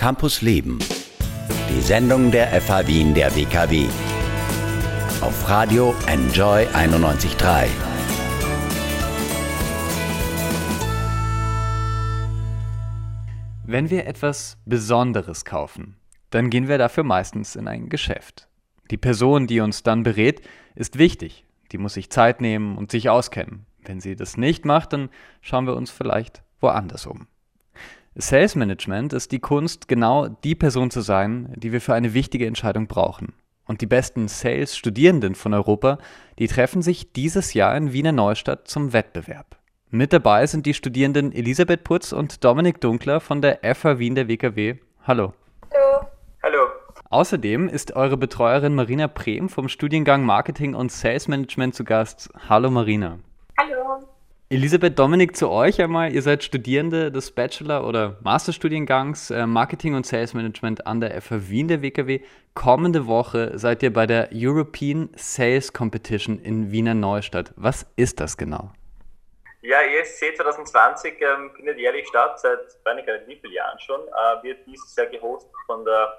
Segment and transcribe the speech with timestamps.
[0.00, 0.78] Campus Leben.
[1.68, 3.86] Die Sendung der FH Wien der WKW.
[5.20, 7.68] Auf Radio Enjoy 91.3.
[13.66, 15.96] Wenn wir etwas Besonderes kaufen,
[16.30, 18.48] dann gehen wir dafür meistens in ein Geschäft.
[18.90, 20.40] Die Person, die uns dann berät,
[20.76, 21.44] ist wichtig.
[21.72, 23.66] Die muss sich Zeit nehmen und sich auskennen.
[23.84, 25.10] Wenn sie das nicht macht, dann
[25.42, 27.26] schauen wir uns vielleicht woanders um.
[28.20, 32.46] Sales Management ist die Kunst, genau die Person zu sein, die wir für eine wichtige
[32.46, 33.32] Entscheidung brauchen.
[33.66, 35.98] Und die besten Sales-Studierenden von Europa,
[36.38, 39.56] die treffen sich dieses Jahr in Wiener Neustadt zum Wettbewerb.
[39.90, 44.28] Mit dabei sind die Studierenden Elisabeth Putz und Dominik Dunkler von der FH Wien der
[44.28, 44.76] WKW.
[45.06, 45.32] Hallo.
[45.72, 46.06] Hallo.
[46.42, 46.66] Hallo.
[47.10, 52.30] Außerdem ist eure Betreuerin Marina Prehm vom Studiengang Marketing und Sales Management zu Gast.
[52.48, 53.18] Hallo Marina.
[54.52, 56.12] Elisabeth, Dominik, zu euch einmal.
[56.12, 61.48] Ihr seid Studierende des Bachelor- oder Masterstudiengangs äh, Marketing und Sales Management an der FH
[61.48, 62.18] Wien der WKW.
[62.54, 67.52] Kommende Woche seid ihr bei der European Sales Competition in Wiener Neustadt.
[67.54, 68.72] Was ist das genau?
[69.62, 74.00] Ja, ESC 2020 ähm, findet jährlich statt, seit weiß nicht wie vielen Jahren schon.
[74.00, 76.12] Äh, wird dieses Jahr gehostet von der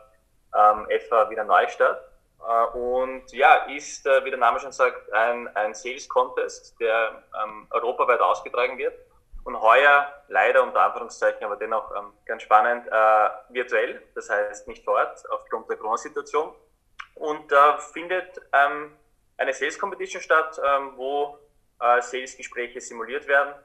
[0.57, 2.10] ähm, FH Wiener Neustadt.
[2.47, 7.23] Äh, und ja, ist, äh, wie der Name schon sagt, ein, ein Sales Contest, der
[7.43, 8.93] ähm, europaweit ausgetragen wird.
[9.43, 14.85] Und heuer leider unter Anführungszeichen, aber dennoch ähm, ganz spannend, äh, virtuell, das heißt nicht
[14.85, 16.53] vor Ort, aufgrund der Corona-Situation.
[17.15, 18.95] Und da findet ähm,
[19.37, 21.39] eine Sales Competition statt, ähm, wo
[21.79, 23.55] äh, Sales-Gespräche simuliert werden.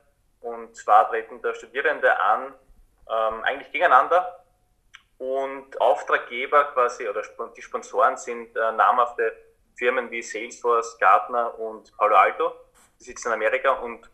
[0.41, 2.55] Und zwar treten da Studierende an,
[3.09, 4.46] ähm, eigentlich gegeneinander
[5.19, 7.23] und Auftraggeber quasi oder
[7.57, 9.33] die Sponsoren sind äh, namhafte
[9.77, 12.53] Firmen wie Salesforce, Gartner und Palo Alto.
[12.99, 14.11] Die sitzen in Amerika und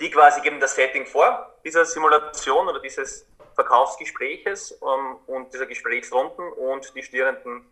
[0.00, 6.52] die quasi geben das Setting vor, dieser Simulation oder dieses Verkaufsgespräches ähm, und dieser Gesprächsrunden
[6.52, 7.66] und die Studierenden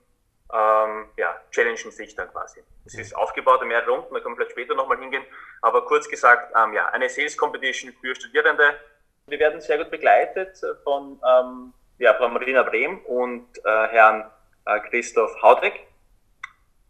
[0.52, 2.62] ähm, ja, challengen sich dann quasi.
[2.86, 5.24] Es ist aufgebaut in mehrere Runden, da können wir vielleicht später nochmal hingehen,
[5.62, 8.78] aber kurz gesagt, ähm, ja, eine Sales Competition für Studierende.
[9.26, 14.24] Wir werden sehr gut begleitet von ähm, ja, Frau Marina Brehm und äh, Herrn
[14.66, 15.86] äh, Christoph Haudreck.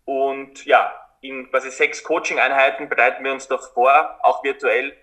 [0.05, 4.95] Und ja, in quasi sechs Coaching-Einheiten bereiten wir uns doch vor, auch virtuell.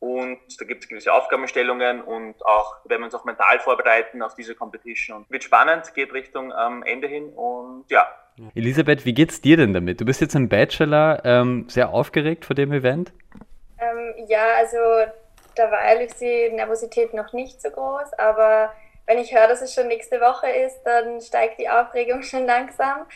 [0.00, 4.34] Und da gibt es gewisse Aufgabenstellungen und auch werden wir uns auch mental vorbereiten auf
[4.34, 5.18] diese Competition.
[5.18, 8.06] Und wird spannend, geht Richtung ähm, Ende hin und ja.
[8.54, 10.00] Elisabeth, wie geht's dir denn damit?
[10.00, 13.12] Du bist jetzt im Bachelor, ähm, sehr aufgeregt vor dem Event?
[13.78, 14.78] Ähm, ja, also
[15.54, 18.72] da war ehrlich die Nervosität noch nicht so groß, aber
[19.12, 23.06] wenn ich höre, dass es schon nächste Woche ist, dann steigt die Aufregung schon langsam.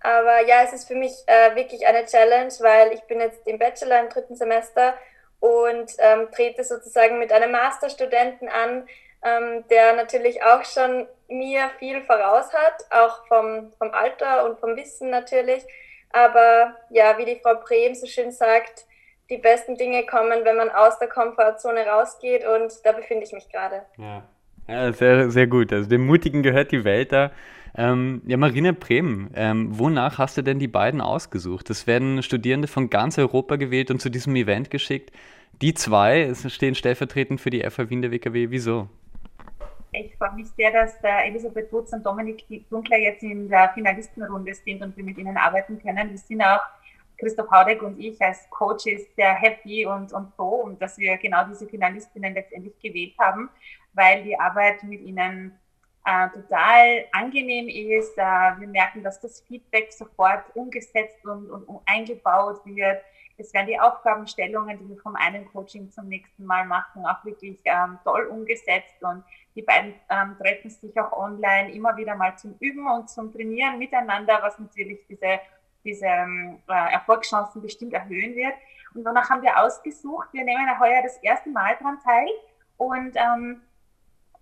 [0.00, 3.58] Aber ja, es ist für mich äh, wirklich eine Challenge, weil ich bin jetzt im
[3.58, 4.94] Bachelor im dritten Semester
[5.40, 8.86] und ähm, trete sozusagen mit einem Masterstudenten an,
[9.24, 14.76] ähm, der natürlich auch schon mir viel voraus hat, auch vom, vom Alter und vom
[14.76, 15.64] Wissen natürlich.
[16.12, 18.84] Aber ja, wie die Frau Brehm so schön sagt,
[19.30, 23.48] die besten Dinge kommen, wenn man aus der Komfortzone rausgeht und da befinde ich mich
[23.48, 23.86] gerade.
[23.96, 24.22] Ja.
[24.68, 25.72] Ja, sehr, sehr gut.
[25.72, 27.30] Also dem Mutigen gehört die Welt da.
[27.78, 31.68] Ähm, ja, Marina Bremen, ähm, wonach hast du denn die beiden ausgesucht?
[31.68, 35.12] Es werden Studierende von ganz Europa gewählt und zu diesem Event geschickt.
[35.60, 38.50] Die zwei stehen stellvertretend für die FH Wien der WKW.
[38.50, 38.88] Wieso?
[39.92, 44.54] Ich freue mich sehr, dass äh, Elisabeth Wutz und Dominik Dunkler jetzt in der Finalistenrunde
[44.54, 46.10] sind und wir mit ihnen arbeiten können.
[46.10, 46.60] Wir sind auch,
[47.18, 51.66] Christoph Haudek und ich als Coaches sehr happy und, und froh, dass wir genau diese
[51.66, 53.48] Finalistinnen letztendlich gewählt haben
[53.96, 55.58] weil die Arbeit mit ihnen
[56.04, 58.16] äh, total angenehm ist.
[58.16, 63.02] Äh, wir merken, dass das Feedback sofort umgesetzt und, und, und, eingebaut wird.
[63.38, 67.58] Es werden die Aufgabenstellungen, die wir vom einen Coaching zum nächsten Mal machen, auch wirklich
[67.64, 69.02] ähm, toll umgesetzt.
[69.02, 69.24] Und
[69.54, 73.78] die beiden ähm, treffen sich auch online immer wieder mal zum Üben und zum Trainieren
[73.78, 75.40] miteinander, was natürlich diese,
[75.84, 78.54] diese ähm, äh, Erfolgschancen bestimmt erhöhen wird.
[78.94, 82.28] Und danach haben wir ausgesucht, wir nehmen heuer das erste Mal daran teil.
[82.78, 83.60] Und ähm,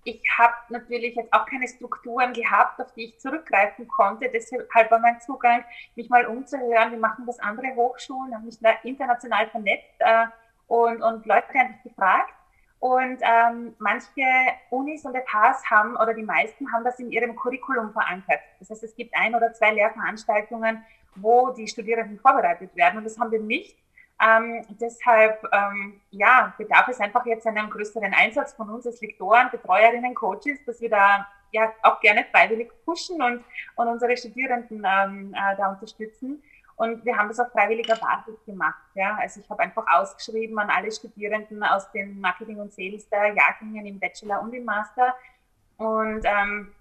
[0.04, 4.30] ich habe natürlich jetzt auch keine Strukturen gehabt, auf die ich zurückgreifen konnte.
[4.30, 5.64] Deshalb war mein Zugang,
[5.96, 10.26] mich mal umzuhören, wie machen das andere Hochschulen, habe mich da international vernetzt äh,
[10.68, 12.34] und, und Leute einfach gefragt.
[12.80, 14.22] Und ähm, manche
[14.68, 18.40] Unis und FHs haben, oder die meisten haben das in ihrem Curriculum verankert.
[18.58, 20.84] Das heißt, es gibt ein oder zwei Lehrveranstaltungen,
[21.14, 22.98] wo die Studierenden vorbereitet werden.
[22.98, 23.78] Und das haben wir nicht.
[24.22, 29.50] Ähm, deshalb ähm, ja, bedarf es einfach jetzt einen größeren Einsatz von uns als Lektoren,
[29.50, 33.44] Betreuerinnen, Coaches, dass wir da ja auch gerne freiwillig pushen und,
[33.76, 36.42] und unsere Studierenden ähm, äh, da unterstützen.
[36.76, 38.82] Und wir haben das auf freiwilliger Basis gemacht.
[38.94, 39.16] Ja?
[39.20, 43.86] Also ich habe einfach ausgeschrieben an alle Studierenden aus den Marketing und Sales der Jahrgängen
[43.86, 45.14] im Bachelor und im Master.
[45.76, 46.72] Und ähm,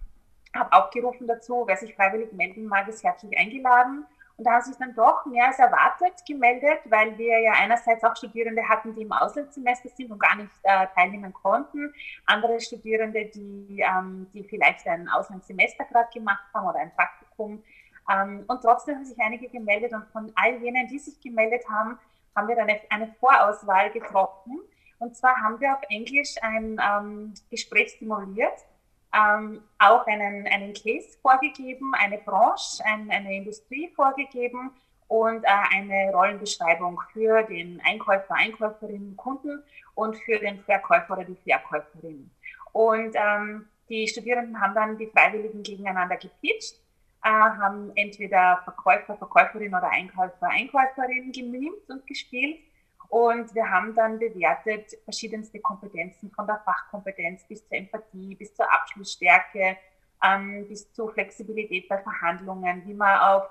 [0.55, 4.05] habe aufgerufen dazu, wer sich freiwillig melden mag, ist herzlich eingeladen.
[4.37, 8.15] Und da haben sich dann doch mehr als erwartet gemeldet, weil wir ja einerseits auch
[8.15, 11.93] Studierende hatten, die im Auslandssemester sind und gar nicht äh, teilnehmen konnten.
[12.25, 17.63] Andere Studierende, die, ähm, die vielleicht ein Auslandssemester gerade gemacht haben oder ein Praktikum.
[18.11, 21.99] Ähm, und trotzdem haben sich einige gemeldet und von all jenen, die sich gemeldet haben,
[22.35, 24.59] haben wir dann eine Vorauswahl getroffen.
[24.97, 28.65] Und zwar haben wir auf Englisch ein ähm, Gespräch simuliert
[29.13, 34.71] ähm, auch einen, einen Case vorgegeben, eine Branche, ein, eine Industrie vorgegeben
[35.07, 39.63] und äh, eine Rollenbeschreibung für den Einkäufer, Einkäuferin, Kunden
[39.95, 42.31] und für den Verkäufer oder die Verkäuferin.
[42.71, 46.79] Und ähm, die Studierenden haben dann die Freiwilligen gegeneinander gepitcht,
[47.23, 52.59] äh, haben entweder Verkäufer, Verkäuferin oder Einkäufer, Einkäuferin gemimt und gespielt
[53.13, 58.65] und wir haben dann bewertet verschiedenste Kompetenzen von der Fachkompetenz bis zur Empathie, bis zur
[58.73, 59.77] Abschlussstärke,
[60.23, 63.43] ähm, bis zur Flexibilität bei Verhandlungen, wie man auf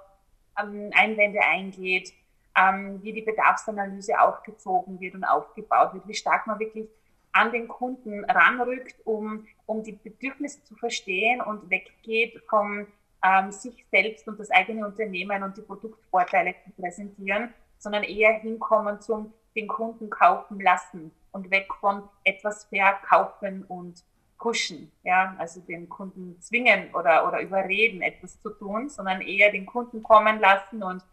[0.61, 2.13] ähm, Einwände eingeht,
[2.57, 6.89] ähm, wie die Bedarfsanalyse aufgezogen wird und aufgebaut wird, wie stark man wirklich
[7.31, 12.89] an den Kunden ranrückt, um, um die Bedürfnisse zu verstehen und weggeht vom
[13.25, 19.01] ähm, sich selbst und das eigene Unternehmen und die Produktvorteile zu präsentieren, sondern eher hinkommen
[19.01, 24.03] zum den Kunden kaufen lassen und weg von etwas verkaufen und
[24.39, 29.67] pushen, ja, also den Kunden zwingen oder, oder überreden, etwas zu tun, sondern eher den
[29.67, 31.05] Kunden kommen lassen und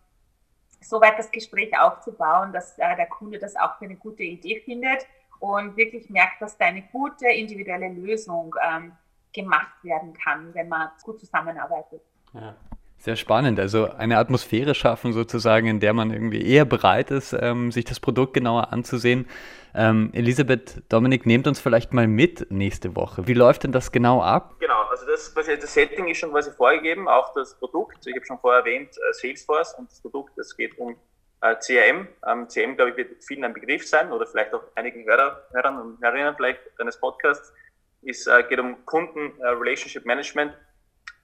[0.81, 4.61] so weit das Gespräch aufzubauen, dass äh, der Kunde das auch für eine gute Idee
[4.61, 5.05] findet
[5.39, 8.93] und wirklich merkt, dass da eine gute individuelle Lösung ähm,
[9.33, 12.01] gemacht werden kann, wenn man gut zusammenarbeitet.
[12.33, 12.55] Ja.
[12.99, 13.61] Sehr spannend.
[13.61, 18.01] Also eine Atmosphäre schaffen sozusagen, in der man irgendwie eher bereit ist, ähm, sich das
[18.01, 19.25] Produkt genauer anzusehen.
[19.73, 23.25] Ähm, Elisabeth, Dominik, nehmt uns vielleicht mal mit nächste Woche.
[23.25, 24.55] Wie läuft denn das genau ab?
[24.59, 28.05] Genau, also das, das Setting ist schon quasi vorgegeben, auch das Produkt.
[28.05, 30.97] Ich habe schon vorher erwähnt, äh, Salesforce und das Produkt, es geht um
[31.39, 32.05] äh, CRM.
[32.27, 35.79] Ähm, CRM, glaube ich, wird vielen ein Begriff sein oder vielleicht auch einigen Hörer, Hörern
[35.79, 37.53] und Hörerinnen vielleicht deines Podcasts.
[38.01, 40.53] Es äh, geht um Kunden äh, Relationship Management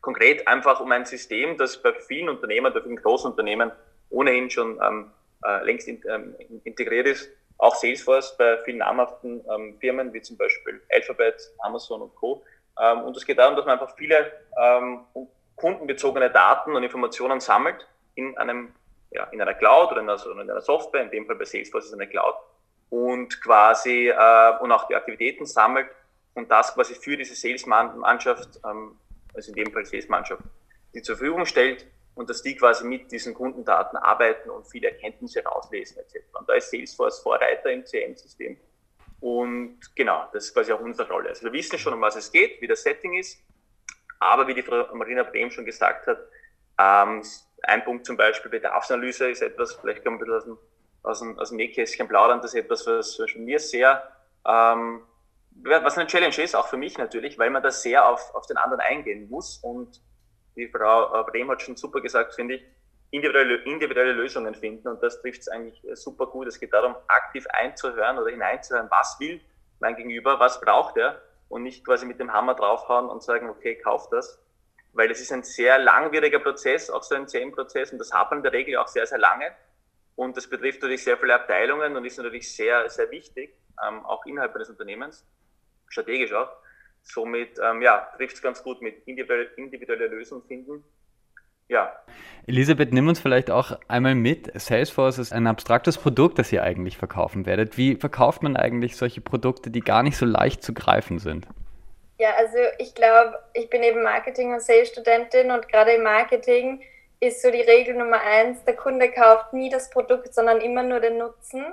[0.05, 3.71] konkret einfach um ein System, das bei vielen Unternehmen, bei vielen Großunternehmen
[4.11, 5.11] ohnehin schon ähm,
[5.43, 7.29] äh, längst in, ähm, integriert ist.
[7.57, 12.43] Auch Salesforce bei vielen namhaften ähm, Firmen wie zum Beispiel Alphabet, Amazon und Co.
[12.79, 14.31] Ähm, und es geht darum, dass man einfach viele
[14.61, 15.01] ähm,
[15.55, 18.73] kundenbezogene Daten und Informationen sammelt in einem
[19.11, 21.85] ja, in einer Cloud oder in einer, in einer Software, in dem Fall bei Salesforce
[21.85, 22.35] ist es eine Cloud,
[22.89, 25.87] und quasi äh, und auch die Aktivitäten sammelt
[26.33, 28.97] und das quasi für diese Salesmannschaft ähm,
[29.35, 30.43] also in dem Fall Salesmannschaft,
[30.93, 31.85] die zur Verfügung stellt
[32.15, 36.25] und dass die quasi mit diesen Kundendaten arbeiten und viele Erkenntnisse rauslesen etc.
[36.39, 38.57] Und da ist Salesforce Vorreiter im CM-System.
[39.19, 41.29] Und genau, das ist quasi auch unsere Rolle.
[41.29, 43.39] Also wir wissen schon, um was es geht, wie das Setting ist,
[44.19, 46.19] aber wie die Frau Marina Brehm schon gesagt hat,
[46.79, 47.23] ähm,
[47.63, 50.57] ein Punkt zum Beispiel Bedarfsanalyse ist etwas, vielleicht kann man ein bisschen aus dem,
[51.03, 54.03] aus dem, aus dem Nähkästchen plaudern, das ist etwas, was mir sehr
[54.47, 55.01] ähm,
[55.63, 58.57] was eine Challenge ist, auch für mich natürlich, weil man da sehr auf, auf den
[58.57, 59.57] anderen eingehen muss.
[59.57, 60.01] Und
[60.55, 62.65] wie Frau Brehm hat schon super gesagt, finde ich,
[63.11, 64.87] individuelle, individuelle Lösungen finden.
[64.87, 66.47] Und das trifft es eigentlich super gut.
[66.47, 69.39] Es geht darum, aktiv einzuhören oder hineinzuhören, was will
[69.79, 73.75] mein Gegenüber, was braucht er und nicht quasi mit dem Hammer draufhauen und sagen, okay,
[73.75, 74.41] kauf das.
[74.93, 78.39] Weil es ist ein sehr langwieriger Prozess, auch so ein CM-Prozess und das hat man
[78.39, 79.51] in der Regel auch sehr, sehr lange.
[80.15, 83.53] Und das betrifft natürlich sehr viele Abteilungen und ist natürlich sehr, sehr wichtig,
[83.85, 85.25] ähm, auch innerhalb eines Unternehmens
[85.89, 86.49] strategisch auch.
[87.03, 90.83] Somit ähm, ja, trifft es ganz gut mit individuelle, individuelle Lösungen finden.
[91.67, 91.95] Ja.
[92.47, 94.51] Elisabeth, nimm uns vielleicht auch einmal mit.
[94.59, 97.77] Salesforce ist ein abstraktes Produkt, das ihr eigentlich verkaufen werdet.
[97.77, 101.47] Wie verkauft man eigentlich solche Produkte, die gar nicht so leicht zu greifen sind?
[102.17, 106.81] Ja, also ich glaube, ich bin eben Marketing- und Sales-Studentin und gerade im Marketing
[107.19, 110.99] ist so die Regel Nummer eins, der Kunde kauft nie das Produkt, sondern immer nur
[110.99, 111.65] den Nutzen.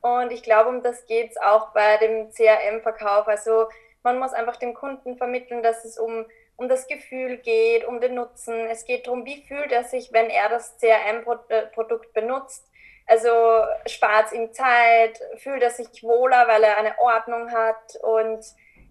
[0.00, 3.26] Und ich glaube, um das geht es auch bei dem CRM-Verkauf.
[3.26, 3.68] Also
[4.02, 6.24] man muss einfach dem Kunden vermitteln, dass es um,
[6.56, 8.54] um das Gefühl geht, um den Nutzen.
[8.68, 12.64] Es geht darum, wie fühlt er sich, wenn er das CRM-Produkt benutzt.
[13.06, 13.28] Also
[13.86, 17.96] spart es ihm Zeit, fühlt er sich wohler, weil er eine Ordnung hat.
[18.02, 18.44] Und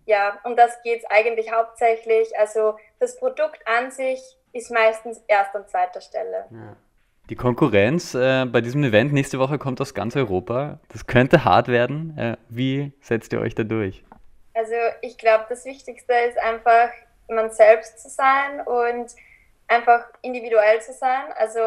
[0.05, 2.37] ja, um das geht es eigentlich hauptsächlich.
[2.37, 4.19] Also das Produkt an sich
[4.53, 6.47] ist meistens erst an zweiter Stelle.
[6.49, 6.75] Ja.
[7.29, 10.79] Die Konkurrenz äh, bei diesem Event nächste Woche kommt aus ganz Europa.
[10.93, 12.17] Das könnte hart werden.
[12.17, 14.05] Äh, wie setzt ihr euch da durch?
[14.53, 16.89] Also ich glaube, das Wichtigste ist einfach,
[17.27, 19.11] man selbst zu sein und
[19.67, 21.33] einfach individuell zu sein.
[21.35, 21.59] Also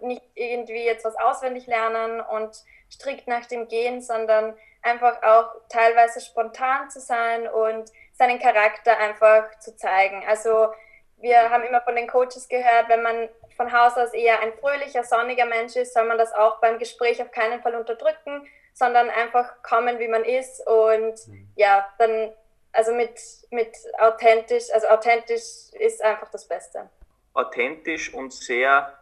[0.00, 2.50] nicht irgendwie jetzt was auswendig lernen und
[2.90, 9.58] strikt nach dem Gehen, sondern einfach auch teilweise spontan zu sein und seinen Charakter einfach
[9.60, 10.24] zu zeigen.
[10.26, 10.72] Also
[11.18, 15.04] wir haben immer von den Coaches gehört, wenn man von Haus aus eher ein fröhlicher,
[15.04, 19.62] sonniger Mensch ist, soll man das auch beim Gespräch auf keinen Fall unterdrücken, sondern einfach
[19.62, 21.48] kommen, wie man ist und mhm.
[21.56, 22.32] ja, dann
[22.72, 23.20] also mit,
[23.50, 26.90] mit authentisch, also authentisch ist einfach das Beste.
[27.32, 28.98] Authentisch und sehr,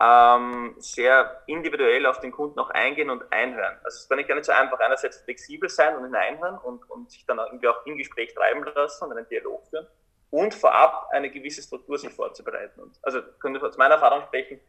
[0.00, 3.76] ähm, sehr individuell auf den Kunden auch eingehen und einhören.
[3.82, 6.88] Also es ist gar nicht, gar nicht so einfach, einerseits flexibel sein und hineinhören und,
[6.88, 9.88] und sich dann irgendwie auch im Gespräch treiben lassen und einen Dialog führen
[10.30, 12.80] und vorab eine gewisse Struktur sich vorzubereiten.
[12.80, 14.60] Und also können wir aus meiner Erfahrung sprechen,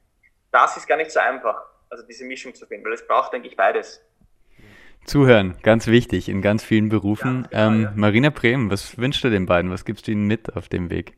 [0.52, 3.48] das ist gar nicht so einfach, also diese Mischung zu finden, weil es braucht, denke
[3.48, 4.02] ich, beides.
[5.06, 7.48] Zuhören, ganz wichtig in ganz vielen Berufen.
[7.52, 7.94] Ja, genau, ähm, ja.
[7.96, 9.72] Marina Brehm, was wünschst du den beiden?
[9.72, 11.16] Was gibst du ihnen mit auf dem Weg?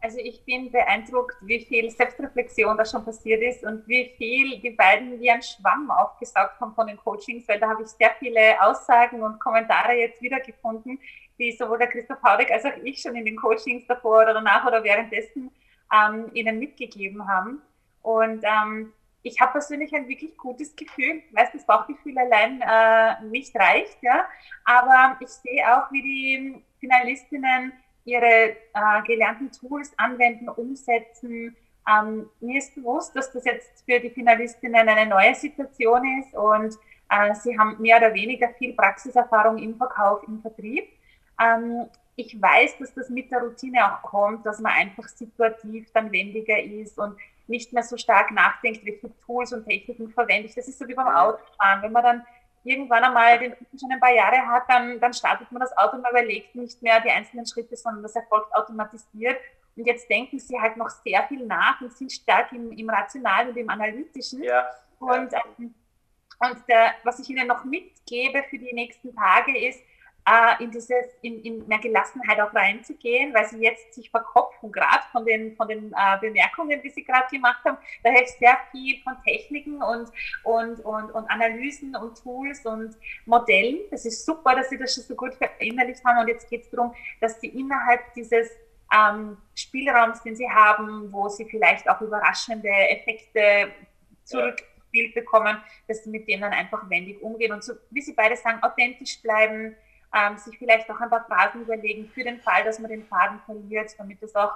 [0.00, 4.70] Also ich bin beeindruckt, wie viel Selbstreflexion da schon passiert ist und wie viel die
[4.70, 8.54] beiden wie ein Schwamm aufgesaugt haben von den Coachings, weil da habe ich sehr viele
[8.62, 11.00] Aussagen und Kommentare jetzt wiedergefunden,
[11.38, 14.66] die sowohl der Christoph Haudek als auch ich schon in den Coachings davor oder danach
[14.66, 15.50] oder währenddessen
[15.92, 17.62] ähm, ihnen mitgegeben haben.
[18.02, 21.22] Und ähm, ich habe persönlich ein wirklich gutes Gefühl.
[21.32, 24.26] Weiß, das Bauchgefühl allein äh, nicht reicht, ja.
[24.64, 27.72] Aber ich sehe auch, wie die Finalistinnen
[28.04, 31.56] ihre äh, gelernten Tools anwenden, umsetzen.
[31.88, 36.74] Ähm, mir ist bewusst, dass das jetzt für die Finalistinnen eine neue Situation ist und
[37.10, 40.88] äh, sie haben mehr oder weniger viel Praxiserfahrung im Verkauf, im Vertrieb.
[41.40, 46.10] Ähm, ich weiß, dass das mit der Routine auch kommt, dass man einfach situativ dann
[46.10, 47.16] wendiger ist und
[47.46, 50.54] nicht mehr so stark nachdenkt, welche Tools und Techniken verwende ich.
[50.54, 51.82] Das ist so wie beim Autofahren.
[51.82, 52.26] Wenn man dann
[52.64, 56.02] irgendwann einmal den schon ein paar Jahre hat, dann, dann startet man das Auto und
[56.02, 59.38] man überlegt nicht mehr die einzelnen Schritte, sondern das erfolgt automatisiert.
[59.76, 63.50] Und jetzt denken sie halt noch sehr viel nach und sind stark im, im Rationalen
[63.50, 64.42] und im Analytischen.
[64.42, 64.66] Ja.
[64.98, 65.74] Und, ähm,
[66.40, 69.80] und der, was ich Ihnen noch mitgebe für die nächsten Tage ist,
[70.26, 75.04] äh, in dieses, in, in mehr Gelassenheit auch reinzugehen, weil sie jetzt sich verkopfen, gerade
[75.12, 77.78] von den, von den äh, Bemerkungen, die sie gerade gemacht haben.
[78.02, 80.10] Da hilft sehr viel von Techniken und,
[80.42, 83.78] und, und, und Analysen und Tools und Modellen.
[83.90, 86.18] Das ist super, dass sie das schon so gut verinnerlicht haben.
[86.18, 88.50] Und jetzt geht es darum, dass sie innerhalb dieses
[88.92, 93.72] ähm, Spielraums, den sie haben, wo sie vielleicht auch überraschende Effekte
[94.24, 95.56] zurückgespielt bekommen,
[95.86, 99.22] dass sie mit denen dann einfach wendig umgehen und so, wie sie beide sagen, authentisch
[99.22, 99.76] bleiben,
[100.14, 103.40] ähm, sich vielleicht auch ein paar Phrasen überlegen für den Fall, dass man den Faden
[103.46, 104.52] verliert, damit es auch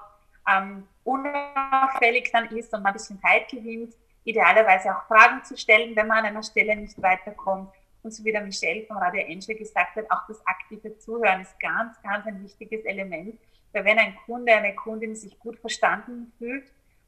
[0.49, 3.95] ähm, unauffällig dann ist und man ein bisschen Zeit gewinnt.
[4.25, 7.71] Idealerweise auch Fragen zu stellen, wenn man an einer Stelle nicht weiterkommt.
[8.03, 11.59] Und so wie der Michelle von Radio Angel gesagt hat, auch das aktive Zuhören ist
[11.61, 13.39] ganz, ganz ein wichtiges Element.
[13.73, 16.65] Weil wenn ein Kunde, eine Kundin sich gut verstanden fühlt,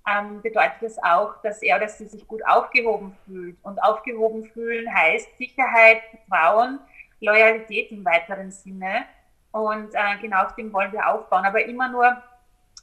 [0.07, 3.57] ähm, bedeutet das auch, dass er oder sie sich gut aufgehoben fühlt.
[3.63, 6.81] Und aufgehoben fühlen heißt Sicherheit, Vertrauen,
[7.23, 9.05] Loyalität im weiteren Sinne.
[9.53, 12.07] Und äh, genau auf dem wollen wir aufbauen, aber immer nur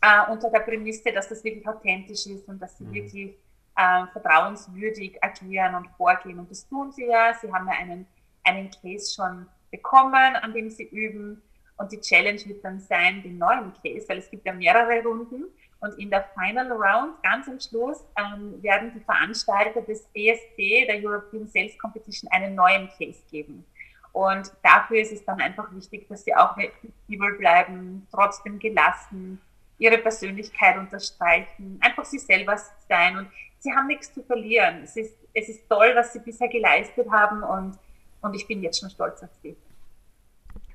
[0.02, 2.94] äh, unter der Prämisse, dass das wirklich authentisch ist und dass sie mhm.
[2.94, 3.36] wirklich
[3.76, 6.40] äh, vertrauenswürdig agieren und vorgehen.
[6.40, 7.34] Und das tun sie ja.
[7.34, 8.06] Sie haben ja einen,
[8.44, 11.42] einen Case schon bekommen, an dem sie üben.
[11.78, 15.46] Und die Challenge wird dann sein, den neuen Case, weil es gibt ja mehrere Runden.
[15.80, 21.02] Und in der Final Round, ganz am Schluss, ähm, werden die Veranstalter des ESC, der
[21.02, 23.66] European Sales Competition, einen neuen Case geben.
[24.12, 29.40] Und dafür ist es dann einfach wichtig, dass sie auch flexibel bleiben, trotzdem gelassen,
[29.78, 33.18] ihre Persönlichkeit unterstreichen, einfach sie selber sein.
[33.18, 33.28] Und
[33.60, 34.82] sie haben nichts zu verlieren.
[34.84, 37.78] Es ist, es ist toll, was sie bisher geleistet haben und,
[38.22, 39.56] und ich bin jetzt schon stolz auf sie.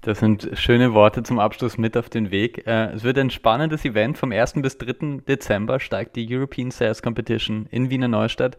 [0.01, 2.67] Das sind schöne Worte zum Abschluss mit auf den Weg.
[2.67, 4.19] Äh, es wird ein spannendes Event.
[4.19, 4.55] Vom 1.
[4.57, 5.23] bis 3.
[5.27, 8.59] Dezember steigt die European Sales Competition in Wiener Neustadt.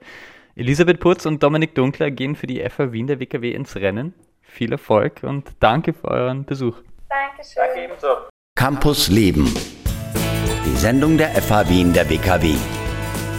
[0.56, 4.16] Elisabeth Putz und Dominik Dunkler gehen für die FA Wien der WKW ins Rennen
[4.46, 6.78] viel Erfolg und danke für euren Besuch.
[7.10, 7.64] Dankeschön.
[7.68, 8.08] Danke ebenso.
[8.56, 9.54] Campus Leben.
[10.66, 12.56] Die Sendung der FH Wien der WKW.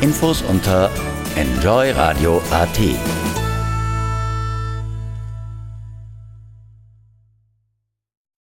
[0.01, 0.91] Infos unter
[1.37, 2.79] enjoyradio.at.